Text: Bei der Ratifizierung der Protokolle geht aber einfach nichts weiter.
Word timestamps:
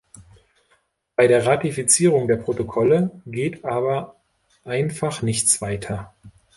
Bei 1.15 1.27
der 1.27 1.45
Ratifizierung 1.45 2.27
der 2.27 2.37
Protokolle 2.37 3.21
geht 3.27 3.63
aber 3.65 4.15
einfach 4.63 5.21
nichts 5.21 5.61
weiter. 5.61 6.11